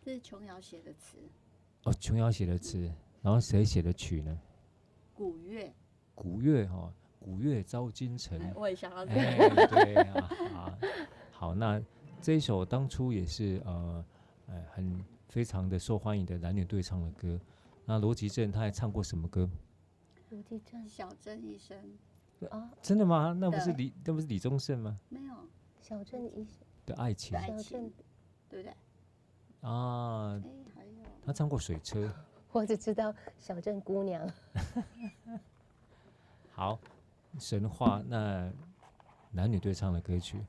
[0.03, 1.18] 这是琼瑶写的词。
[1.84, 4.38] 哦，琼瑶写的词，然后谁写的曲呢？
[5.14, 5.72] 古月。
[6.14, 6.93] 古月哈。
[7.18, 9.05] 古月照京城，我也想要。
[9.07, 9.36] 哎，
[9.66, 10.78] 对啊，
[11.32, 11.82] 好，那
[12.21, 14.05] 这一首当初也是呃，
[14.49, 17.39] 呃，很非常的受欢迎的男女对唱的歌。
[17.85, 19.49] 那罗吉正他还唱过什么歌？
[20.31, 21.77] 罗吉正，小镇医生。
[22.51, 23.33] 啊，真的吗？
[23.39, 24.99] 那不是李，那不是李宗盛吗？
[25.09, 25.35] 没有，
[25.81, 27.39] 小镇医生的爱情。
[27.41, 27.93] 小镇，
[28.49, 28.77] 对不对？
[29.61, 30.43] 啊，
[31.25, 32.12] 他唱过水车。
[32.53, 34.29] 我只知道小镇姑娘。
[36.51, 36.79] 好。
[37.39, 38.51] 神话，那
[39.31, 40.43] 男女对唱的歌曲，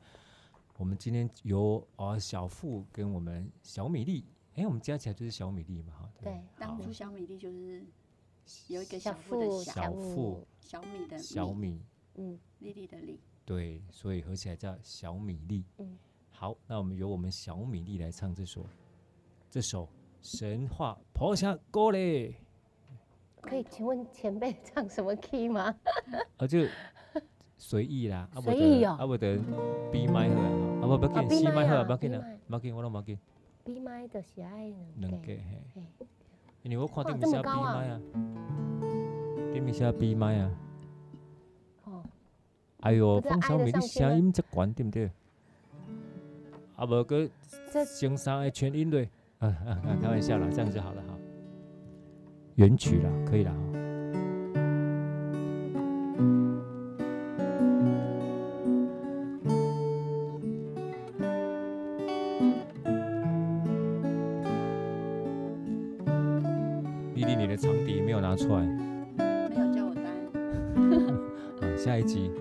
[0.78, 4.24] 我们今天由啊小富跟我们小米粒，
[4.54, 6.12] 哎、欸，我们加起来就是小米粒嘛，哈。
[6.22, 7.84] 对，当初小米粒就是
[8.68, 11.82] 有一个小富的小，小富，小米的小米，
[12.16, 15.66] 嗯，粒粒的粒，对，所以合起来叫小米粒。
[15.80, 15.98] 嗯，
[16.30, 18.64] 好，那我们由我们小米粒来唱这首。
[19.50, 19.90] 这首
[20.22, 22.36] 神话，婆下歌嘞。
[23.42, 25.74] 可以请问前辈唱什么 key 吗？
[26.38, 26.68] 啊，就
[27.58, 29.40] 随意啦，随意哦，啊不得
[29.92, 33.18] B 麦好啊，啊不不紧麦好啊，不紧啊，不紧我拢不紧。
[33.64, 35.42] B 麦就是爱两个嘿，
[36.64, 38.02] 因为我看顶面写 B 麦啊，
[39.54, 40.52] 顶面写 B 麦啊。
[41.86, 42.04] 哦。
[42.82, 45.12] 哎呦，方小美，你声音这关对不对？
[46.78, 47.30] 啊不个，
[48.00, 49.10] 声上的全音对，
[49.40, 51.18] 啊啊啊，开玩笑啦，这样就好了哈。
[52.56, 53.52] 原曲啦，可以了。
[67.36, 68.62] 你的长笛没有拿出来？
[69.18, 70.02] 没有叫我带。
[71.62, 72.32] 好，下一集。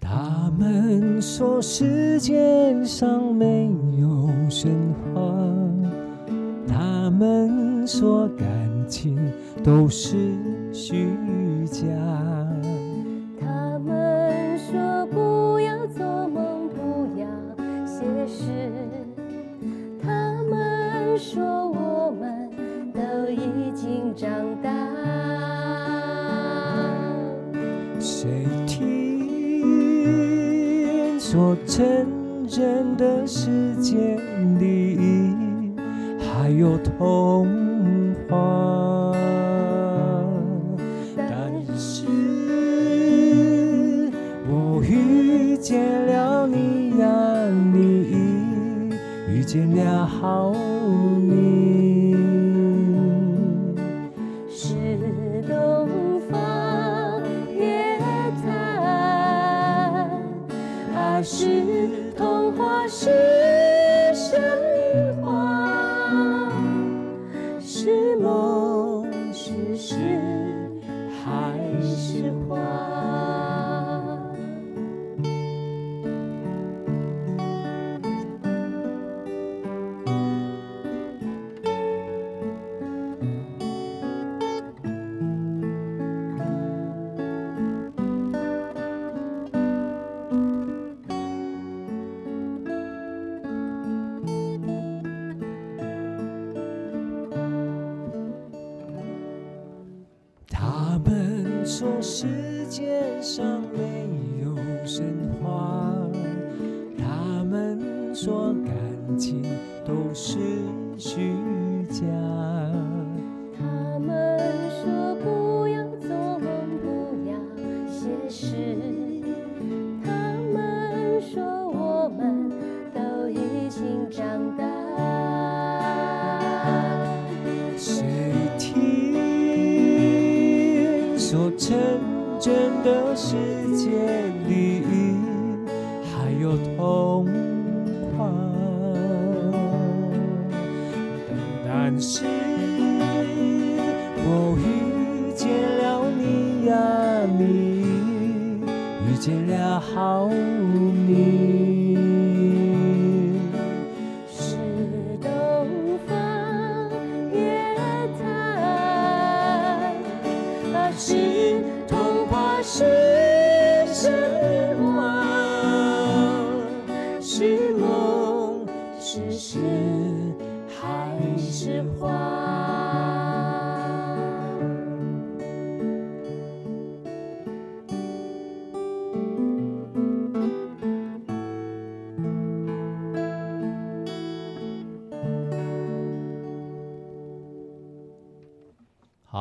[0.00, 5.20] 他们说世界上没有神话，
[6.68, 8.46] 他们说感
[8.86, 9.16] 情
[9.64, 10.21] 都是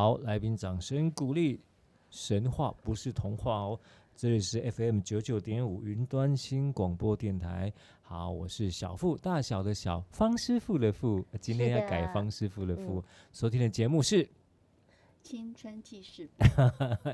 [0.01, 1.61] 好，来宾掌声鼓励。
[2.09, 3.79] 神话不是童话哦，
[4.15, 7.71] 这里是 FM 九九点五云端新广播电台。
[8.01, 12.97] 好，我是小富，大小的小方师傅的傅，今天要改方师傅的傅。
[12.97, 14.23] 嗯、收听的节目是
[15.21, 16.49] 《青春记事本》。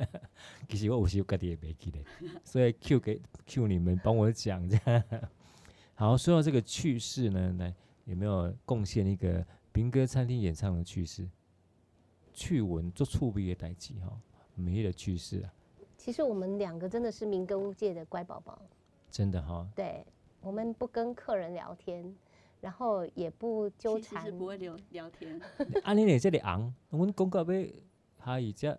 [0.70, 2.00] 其实我有时候自己也没记得，
[2.46, 5.04] 所以 Q 给 Q 你们帮我讲这样。
[5.94, 7.76] 好，说到这个趣事呢，来
[8.06, 11.28] 有没有贡献一个民歌餐厅演唱的趣事？
[12.38, 14.16] 趣闻做触笔的代志哈。
[14.60, 15.54] 没的趣事啊！
[15.98, 18.60] 其实我们两个真的是民歌屋界的乖宝宝，
[19.12, 19.68] 真的哈、哦。
[19.76, 20.04] 对，
[20.42, 22.12] 我们不跟客人聊天，
[22.60, 25.40] 然后也不纠缠，其实是不会聊聊天。
[25.86, 27.84] 啊，你在这里昂，我们公告被
[28.18, 28.76] 哈一家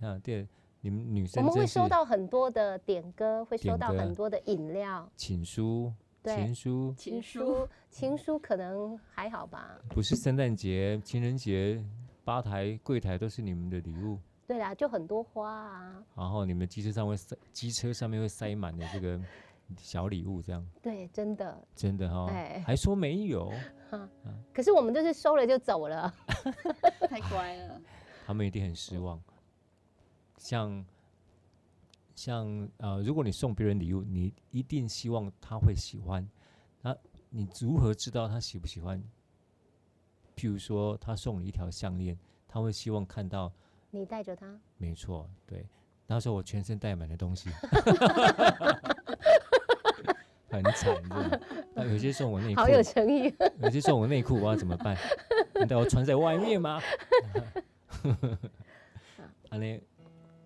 [0.00, 0.48] 啊，对，
[0.80, 9.78] 你们女生我们会收到很多的点歌，会收到很多的饮料、情书、对情书、情书、情书，可能还好吧？
[9.88, 11.80] 不是圣诞节、情人节，
[12.24, 14.18] 吧台柜台都是你们的礼物。
[14.46, 16.04] 对啦，就很多花啊。
[16.14, 19.20] 然后你们机车上会塞，机车上面会塞满的这个
[19.78, 20.66] 小礼物，这样。
[20.82, 21.66] 对，真的。
[21.74, 22.26] 真的哈、哦。
[22.30, 22.62] 哎。
[22.66, 23.50] 还说没有。
[23.90, 24.08] 哈。
[24.52, 26.12] 可是我们就是收了就走了。
[27.08, 27.80] 太乖了。
[28.26, 29.20] 他们一定很失望。
[30.36, 30.84] 像，
[32.14, 36.28] 像呃，如果你送别人礼物，你一定希望他会喜欢。
[36.82, 36.94] 那
[37.30, 39.02] 你如何知道他喜不喜欢？
[40.42, 42.18] 譬如说，他送你一条项链，
[42.48, 43.52] 他会希望看到。
[43.92, 45.64] 你带着他，没错，对。
[46.04, 47.48] 那时候我全身带满了东西，
[50.50, 51.00] 很惨。
[51.74, 53.32] 那有些送我内裤，好有诚意。
[53.60, 54.98] 有些送我内裤，我要怎么办？
[55.54, 56.82] 难道我穿在外面吗？
[59.50, 59.80] 安尼，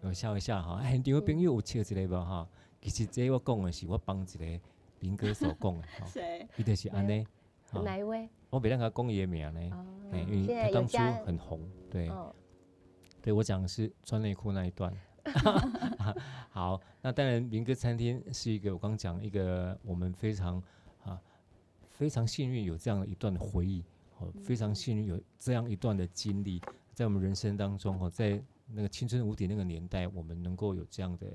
[0.03, 0.81] 我笑一下哈。
[0.83, 2.47] 哎，你有朋友有笑之类吧哈？
[2.83, 4.61] 其实这我讲的是我帮一个
[5.01, 5.89] 民歌所讲的。
[6.05, 6.47] 谁？
[6.59, 7.27] 伊就是安尼。
[7.73, 8.29] 哪一位？
[8.51, 9.61] 我别让他讲伊的名呢，
[10.13, 11.61] 因为他当初很红，
[11.91, 12.11] 对。
[13.23, 14.95] 对，我讲的是穿内裤那一段。
[16.51, 20.63] 好，那当然，民歌餐厅是一个我刚讲一个我们非常
[21.03, 21.21] 啊
[21.91, 23.85] 非常幸运有这样一段的回忆，
[24.19, 26.63] 哦，非常幸运有这样一段的经历
[26.95, 31.27] 在我们人生当中哦，在那个青春无敌那个年代，我们能够有这样的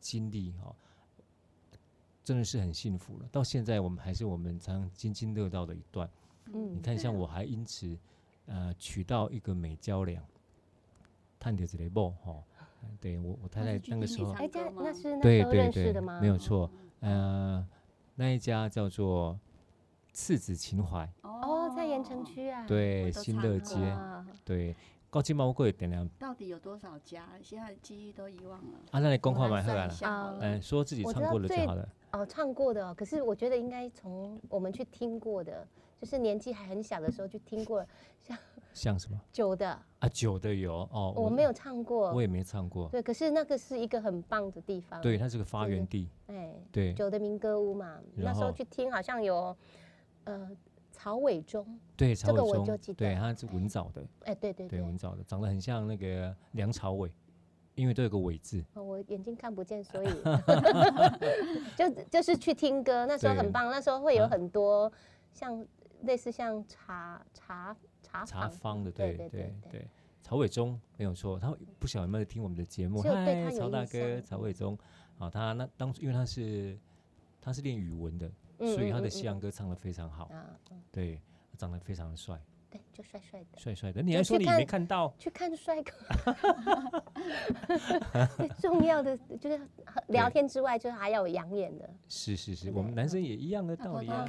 [0.00, 0.74] 经历哈，
[2.26, 3.28] 真的是很幸福了。
[3.30, 6.10] 到现在，我们还是我们常常津津乐道的一段。
[6.52, 7.96] 嗯，你看，像我还因此
[8.46, 10.20] 呃娶到一个美娇娘。
[11.38, 12.42] 探着这个某哈，
[13.00, 16.18] 对我我太太那个时候，哎，家那是那对时候认识的吗？
[16.20, 16.68] 没有错，
[16.98, 17.64] 呃，
[18.16, 19.38] 那一家叫做
[20.12, 21.08] 赤子情怀。
[21.22, 22.66] 哦，在盐城区啊。
[22.66, 23.76] 对，新乐街。
[24.44, 24.74] 对，
[25.10, 26.08] 高级猫贵点亮。
[26.18, 27.28] 到底有多少家？
[27.40, 28.78] 现在记忆都遗忘了。
[28.90, 30.38] 啊，那你公话买回来了。
[30.40, 31.88] 嗯，说自己唱过的就好了。
[32.16, 35.66] 哦，唱过的，可是我觉得应该从我们去听过的，
[36.00, 37.84] 就是年纪还很小的时候去听过，
[38.22, 38.36] 像。
[38.76, 39.18] 像什么？
[39.32, 41.14] 酒的啊，酒的有哦。
[41.16, 42.90] 我没有唱过，我也没唱过。
[42.90, 45.00] 对，可是那个是一个很棒的地方。
[45.00, 46.10] 对，它是个发源地。
[46.26, 49.56] 哎，对，酒的民歌屋嘛，那时候去听好像有
[50.24, 50.50] 呃
[50.92, 51.66] 曹伟忠。
[51.96, 52.46] 对，曹伟忠。
[52.46, 52.98] 这个我就记得。
[52.98, 54.04] 对，他是文藻的。
[54.24, 57.10] 哎，对对对，文藻的，长得很像那个梁朝伟，
[57.76, 58.64] 因为都有个尾字。
[58.74, 60.08] 我眼睛看不见，所以
[61.78, 63.70] 就就是去听歌，那时候很棒。
[63.70, 64.92] 那时候会有很多
[65.32, 65.64] 像
[66.02, 67.76] 类似像茶茶。
[68.08, 69.88] 茶茶坊的，对对对对，
[70.22, 73.02] 曹伟忠没有错，他不晓得有没有听我们的节目？
[73.02, 74.78] 嗨，曹大哥，曹伟忠
[75.18, 76.78] 啊，他那当初因为他是
[77.42, 81.20] 他是练语文的，嗯、所以他的西洋歌唱的非常好，嗯嗯、对，
[81.58, 82.40] 长得非常的帅。
[82.70, 84.02] 对，就帅帅的，帅帅的。
[84.02, 85.14] 你还说你没看到？
[85.18, 85.92] 去看帅哥。
[88.36, 89.60] 最重要的就是
[90.08, 91.88] 聊天之外，就是还要有养眼的。
[92.08, 94.26] 是是是，我们男生也一样的道理啊。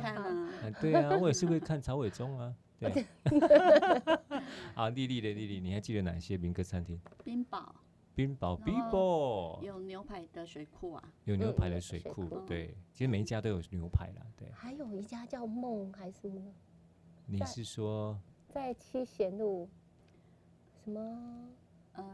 [0.79, 2.53] 对啊， 我也是会看曹伟忠啊。
[2.79, 3.05] 对。
[4.75, 6.99] 好，丽丽的丽丽，你还记得哪些民歌餐厅？
[7.23, 7.75] 冰宝。
[8.13, 9.61] 冰宝，Bibo。
[9.63, 11.03] 有牛排的水库啊。
[11.25, 14.47] 有牛排的水库，对，其实每一家都有牛排啦，对。
[14.51, 16.51] 还有一家叫梦还是什么？
[17.29, 18.17] 你是说
[18.47, 19.67] 在七贤路
[20.83, 21.49] 什么？
[21.97, 22.05] 嗯，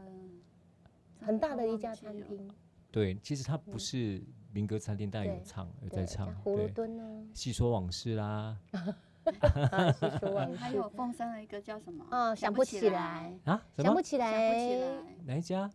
[1.20, 2.50] 很大的一家餐厅。
[2.90, 4.20] 对，其实它不是
[4.52, 6.28] 民歌餐厅，但有唱，有在唱。
[6.42, 7.28] 葫芦墩呢？
[7.32, 8.58] 细说往事啦。
[9.94, 10.56] 细说往事。
[10.56, 12.04] 还有凤山的一个叫什么？
[12.10, 13.62] 哦，想不起来啊？
[13.78, 14.32] 想不起来？
[14.32, 15.16] 想不起来？
[15.24, 15.70] 哪一家？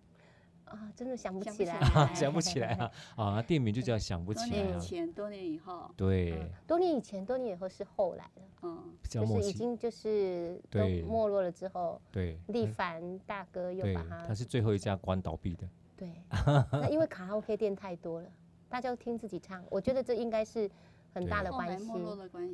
[0.69, 1.79] 啊，真的想不起来，
[2.15, 2.91] 想不起来啊！
[3.15, 4.47] 啊，店名就叫想不起来。
[4.49, 5.91] 多年以前，多年以后。
[5.97, 15.67] 对，多年以前，多年以后是后来的，嗯，就是已经就是都没落了之后，对，力帆大哥又把它，他是最后一家关倒闭的。
[15.97, 16.11] 对，
[16.71, 18.29] 那因为卡拉 OK 店太多了，
[18.69, 20.69] 大家都听自己唱，我觉得这应该是。
[21.11, 21.77] 很大的关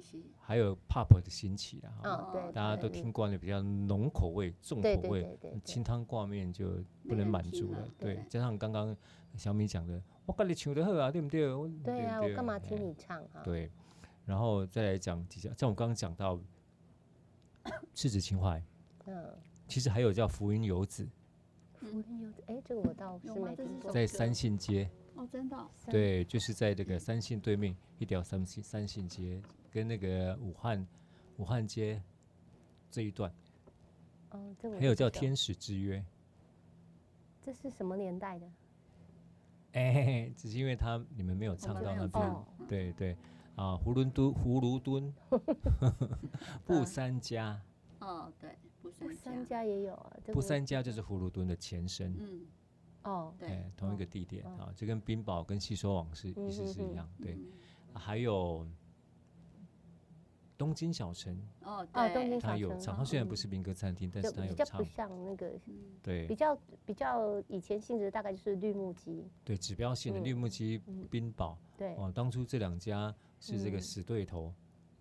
[0.01, 6.69] 系，还有 pop 的兴起的哈，对，大家都听惯了比较浓口味、重口味，清汤挂面就
[7.07, 8.95] 不能满足了，对，加上刚刚
[9.35, 11.41] 小米讲的，我跟你唱得好啊，对不对？
[11.83, 13.43] 对啊，我干嘛听你唱啊？
[13.43, 13.69] 对，
[14.25, 16.39] 然后再来讲几下，像我刚刚讲到
[17.93, 18.63] 赤子情怀，
[19.05, 19.33] 嗯，
[19.67, 21.07] 其实还有叫福音游子，
[21.73, 24.89] 福音游子，哎，这个我倒是没听过，在三信街。
[25.15, 25.69] 哦，真的。
[25.89, 29.41] 对，就是在这个三信对面一条三信三信街，
[29.71, 30.85] 跟那个武汉
[31.37, 32.01] 武汉街
[32.91, 33.33] 这一段。
[34.31, 34.77] 哦，这个。
[34.79, 36.03] 还有叫天使之约。
[37.41, 38.47] 这是什么年代的？
[39.73, 42.35] 哎，只是因为他你们没有唱到那边。
[42.67, 43.17] 对对
[43.55, 45.13] 啊，胡伦敦廍伦敦，
[46.65, 47.61] 布三家。
[47.99, 50.17] 哦，对，布三家也有啊。
[50.33, 52.13] 布三家就是廍伦敦的前身。
[52.19, 52.45] 嗯。
[53.05, 57.07] 哦，对，同一个地点啊，就跟冰宝跟细说往事意思是一样。
[57.21, 57.37] 对，
[57.93, 58.67] 还有
[60.57, 64.55] 东京小城哦，对，东京小城，他有唱，他虽然不是民歌餐厅，但是它有唱。
[64.55, 65.51] 比较不像那个，
[66.01, 74.53] 对，比较比较以前性质大概就是绿木鸡，对，指标性的绿木鸡冰宝，对，哦，当初这两家是这个死对头。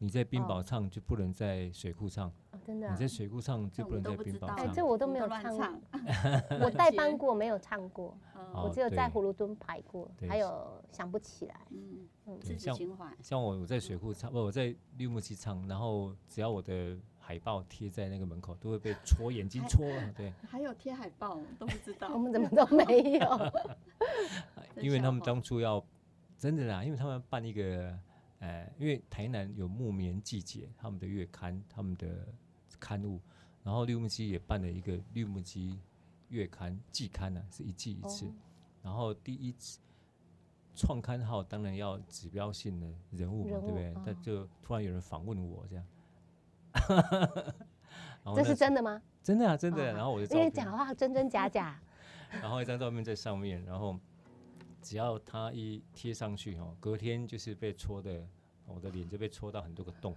[0.05, 2.31] 你在冰宝唱就不能在水库唱，
[2.63, 2.91] 真的。
[2.91, 4.57] 你在水库唱就不能在冰宝唱。
[4.59, 5.81] 哎，这我都没有唱，
[6.61, 8.15] 我代班过，没有唱过。
[8.53, 11.55] 我只有在葫芦墩排过，还有想不起来。
[11.71, 12.77] 嗯嗯，像
[13.23, 19.87] 像我我在水库唱，不我在绿木屐唱，然后只要我的海报贴在那个门口，都会被戳眼睛戳。
[20.15, 23.53] 对， 还有贴海报都不知道，我们怎么都没有。
[24.83, 25.83] 因为他们当初要
[26.37, 27.99] 真的啦，因为他们办一个。
[28.45, 32.29] 哎，因为台南有木棉季节，他们的月刊，他们的
[32.79, 33.19] 刊物，
[33.63, 35.79] 然后绿木屐也办了一个绿木屐
[36.29, 38.27] 月刊季刊呢、啊，是一季一次。
[38.27, 38.35] 哦、
[38.83, 39.79] 然后第一次
[40.75, 43.95] 创刊号当然要指标性的人物嘛，物对不对？
[44.05, 45.87] 但、哦、就突然有人访问我这样，
[48.37, 49.01] 这是真的吗？
[49.23, 49.91] 真的啊，真的。
[49.91, 51.81] 哦、然后我就因为讲话真真假假，
[52.43, 53.99] 然后一张照片在上面，然后。
[54.85, 58.29] 只要他一贴上去哦，隔天就是被戳的，
[58.67, 60.17] 我的脸就被戳到很多个洞，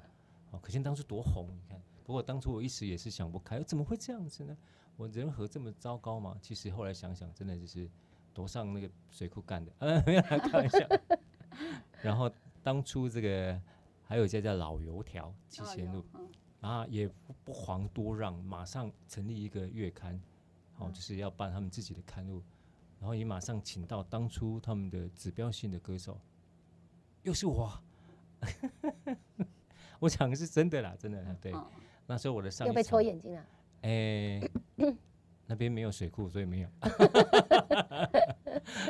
[0.51, 1.81] 哦，可见当初多红，你看。
[2.03, 4.57] 不过当初我一时也是想不开，怎么会这样子呢？
[4.95, 6.37] 我人和这么糟糕吗？
[6.41, 7.89] 其实后来想想，真的就是
[8.33, 10.79] 躲上那个水库干的，嗯， 没有开玩笑。
[12.01, 12.31] 然后
[12.63, 13.61] 当初这个
[14.05, 16.05] 还有一家叫老油条七贤路，
[16.61, 17.09] 啊，也
[17.43, 20.19] 不遑多让，马上成立一个月刊，
[20.77, 22.41] 哦，就是要办他们自己的刊物。
[22.99, 26.19] 然后也马上请到当初他们的指标性的歌手，
[27.21, 27.71] 又是我，
[29.99, 31.51] 我讲的是真的啦，真的对。
[31.51, 31.67] 哦、
[32.05, 33.45] 那时候我的上又被戳眼睛了，
[33.81, 34.41] 哎，
[35.45, 36.69] 那边没有水库，所以没有。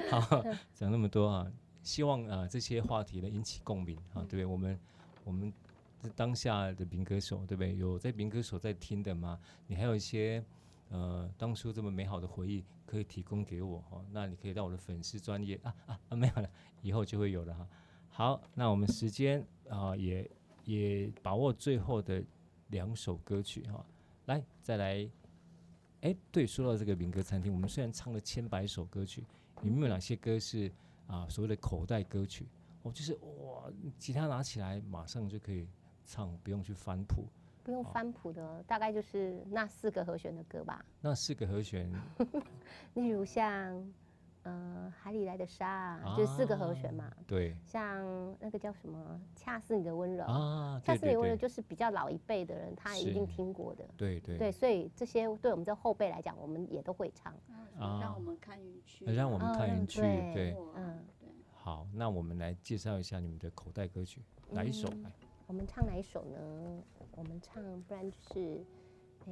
[0.10, 0.44] 好，
[0.74, 1.52] 讲那么多啊，
[1.84, 4.46] 希望啊这些话题呢引起共鸣啊，对不对？
[4.46, 4.80] 我们
[5.24, 5.54] 我们
[6.02, 7.76] 这当下的民歌手，对不对？
[7.76, 9.40] 有在民歌手在听的吗？
[9.68, 10.44] 你还有一些。
[10.90, 16.50] 呃，当初这么美好的回忆可以提供给我哈，那你可以到我的粉丝专业啊啊啊没有了，
[16.82, 17.68] 以后就会有了哈。
[18.18, 20.28] 好，那我们时间啊也
[20.66, 22.20] 也把握最后的
[22.70, 23.86] 两首歌曲哈，
[24.26, 25.08] 来再来，
[26.02, 29.24] 哎对，说到这个民歌餐厅，我们虽然唱了千百首歌曲，
[29.62, 30.72] 里面有哪些歌是
[31.06, 32.48] 啊所谓的口袋歌曲？
[32.82, 35.68] 哦，就是哇，吉他拿起来马上就可以
[36.04, 37.24] 唱，不用去翻谱。
[37.64, 40.84] 不用翻谱的，大概就是那四个和弦的歌吧。
[41.02, 41.88] 那四个和弦，
[42.96, 43.88] 例如像。
[44.44, 47.10] 呃，海里来的沙，啊、就是四个和弦嘛。
[47.26, 47.56] 对。
[47.66, 53.86] 像那个叫什么，恰似你的温柔啊，恰似你的温柔就是比较老一辈的人，他一定听过的。
[53.96, 54.38] 对对。
[54.38, 57.34] 对，所以这些对我们这后辈来讲，我们也都会唱。
[57.80, 59.06] 啊，让我们看云去。
[59.06, 60.34] 让我们看云去，对。
[60.34, 61.30] 对嗯，对。
[61.54, 64.90] 好，那我们来介绍一下你们的口袋歌曲，哪一首？
[64.90, 65.10] 来，
[65.46, 66.84] 我们唱哪一首呢？
[67.16, 68.62] 我们唱，不然就是，
[69.26, 69.32] 哎，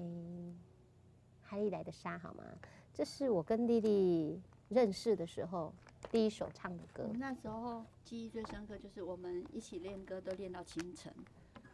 [1.42, 2.46] 海里来的沙，好吗？
[2.94, 4.42] 这是我跟丽丽。
[4.70, 5.74] 认识的时候，
[6.12, 7.04] 第一首唱的歌。
[7.04, 11.14] 我们那时候记忆最深刻，就是我们一起练歌，都练到清晨，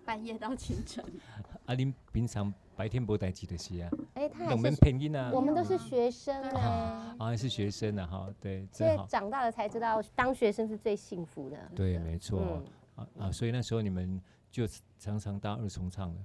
[0.04, 1.04] 半夜到清晨。
[1.66, 3.90] 啊，您平常白天不带记的戏啊？
[4.16, 5.32] 哎、欸，他还是配音啊。
[5.34, 8.68] 我们都是学生啊，啊，还是学生啊，哈，对。
[8.72, 11.58] 所以长大了才知道，当学生是最幸福的。
[11.76, 12.66] 对，没错、嗯。
[12.96, 14.22] 啊啊，所以那时候你们
[14.52, 14.68] 就
[15.00, 16.22] 常常当二重唱了。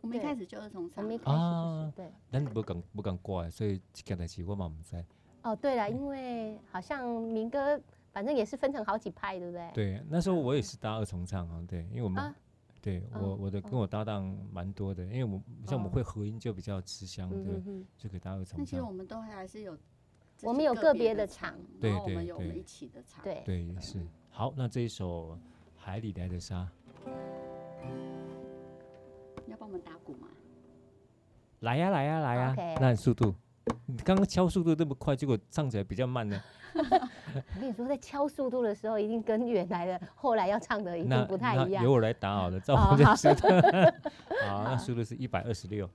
[0.00, 1.04] 我们一开始就二重唱。
[1.04, 2.12] 我们一开始就是对。
[2.30, 5.04] 但不敢不敢挂，所以这个代志我嘛唔知。
[5.42, 7.80] 哦，对了，因为好像民歌，
[8.12, 9.70] 反正也是分成好几派，对不对？
[9.72, 12.34] 对，那时候我也是搭二重唱啊，对，因为我们，啊、
[12.82, 18.58] 对我、哦、我的跟我搭档蛮多的，因为我像我们会合音就比较吃香，对，嗯、就可以搭二重唱。
[18.58, 19.76] 那其实我们都还是有，
[20.42, 23.42] 我们有个别的唱，对对对，我们有我们一起的唱，对。
[23.44, 24.00] 对也是。
[24.30, 25.32] 好，那这一首
[25.76, 26.68] 《海里来的沙》，
[29.46, 30.28] 你要帮我们打鼓吗？
[31.60, 33.34] 来呀来呀来呀，那速度。
[33.90, 36.38] 你刚刚敲速度这么快，结果唱起来比较慢呢。
[36.74, 41.82] 我跟你说，在敲速度的时候，一定跟原来的后来要唱的一定不太一样。
[41.82, 43.48] 由我来打好了，照我的速度。
[44.46, 45.88] 好，那速度是一百二十六。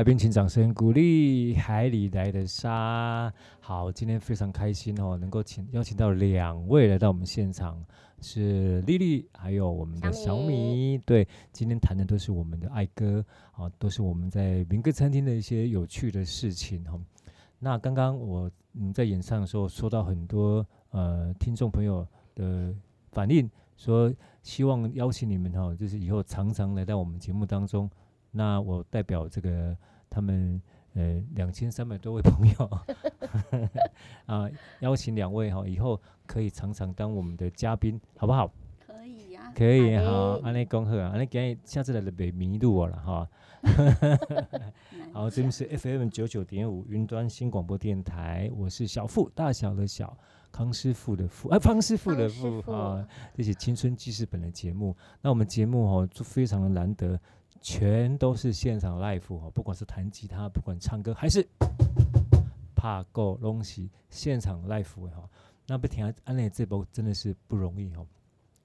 [0.00, 1.54] 来宾，请掌声鼓励。
[1.56, 3.30] 海里来的沙，
[3.60, 7.78] 好，今天非常开心哦，能够请邀请到两位来到我们现场，
[8.22, 10.96] 是丽丽，还有我们的小米。
[11.04, 13.22] 对，今天谈的都是我们的爱歌
[13.52, 16.98] 啊，都是我们在民歌餐厅的一些有趣的事情哈。
[17.58, 22.74] 那刚刚我嗯在演唱的时候，收到很多呃听众朋友的
[23.12, 24.10] 反应，说
[24.42, 27.90] 希望邀请你们哈，就是以后常常来到我们节目当中。
[28.30, 29.76] 那我代表这个
[30.08, 30.60] 他们
[30.94, 32.70] 呃两千三百多位朋友
[34.26, 34.48] 啊，
[34.80, 38.52] 邀请两位哈，以后可以常常当我们的嘉宾，好不好？
[38.86, 43.28] 可以呀、啊，可以哈，安尼恭贺啊，安尼今日下次来就别迷路我了哈。
[45.12, 50.16] 好，这边是 FM 九九点五云端新广播电台，我是小富，大小的小
[50.50, 54.96] 康师傅的富，哎、啊，方师傅的富啊，这是青春记事本的节目。
[55.20, 57.20] 那我们节目哦，就非常的难得。
[57.60, 61.46] 全都是现场 live 哈，不管是弹吉他，不管唱歌，还是
[62.74, 65.28] 怕够东西，现场 live 哈。
[65.66, 68.04] 那不听安内这波真的是不容易哈。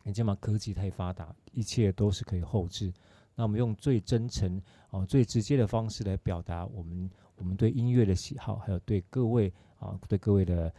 [0.04, 0.38] 你知道吗？
[0.40, 2.94] 科技太发达，一切都是可以后置。
[3.36, 10.74] 那我们用最真诚哦、最直接的方式来表达我们我们对音乐的喜好，还有对各位啊对各位的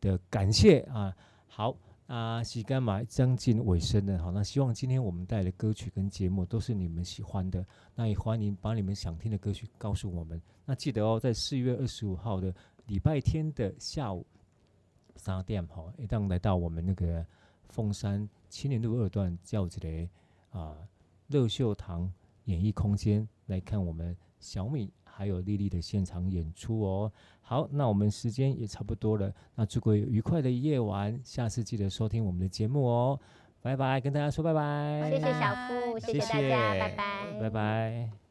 [0.00, 1.16] 的感谢啊。
[1.46, 1.74] 好。
[2.06, 10.40] 啊，喜干嘛将近尾声了，好，那希望今天我们带来的歌曲跟节目都是你们喜欢的，那也欢迎把你们想听的歌曲告诉我们。
[10.66, 12.54] 那记得哦，在四月二十五号的
[12.86, 14.26] 礼拜天的下午
[15.16, 17.24] 三点，哈，一旦来到我们那个
[17.70, 20.08] 凤山青年路二段轿子的
[20.50, 20.76] 啊
[21.28, 22.12] 乐秀堂
[22.44, 24.92] 演艺空间来看我们小米。
[25.16, 27.12] 还有丽丽的现场演出哦。
[27.46, 33.20] 好，那我们时间也差不多了，那祝各位愉快的夜晚，下次记得收听我们的节目哦。
[33.60, 35.10] 拜拜，跟大家说拜拜。
[35.10, 38.23] 谢谢小布，谢谢大家，拜拜，拜拜。